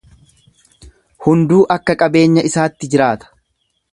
Hunduu 1.25 1.59
akka 1.77 1.97
qabeenya 2.03 2.47
isaatti 2.51 2.93
jiraata. 2.95 3.33